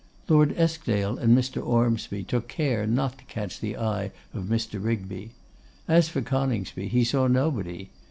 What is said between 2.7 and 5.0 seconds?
not to catch the eye of Mr.